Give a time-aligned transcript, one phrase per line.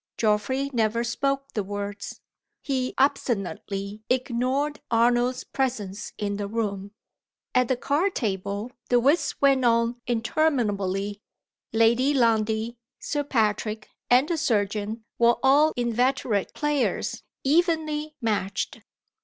[0.17, 2.21] Geoffrey never spoke the words;
[2.63, 6.89] he obstinately ignored Arnold's presence in the room.
[7.53, 11.21] At the card table the whist went on interminably.
[11.71, 18.81] Lady Lundie, Sir Patrick, and the surgeon, were all inveterate players, evenly matched.